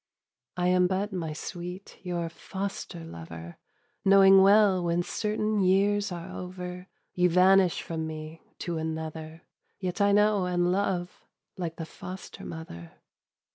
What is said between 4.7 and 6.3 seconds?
when certain years are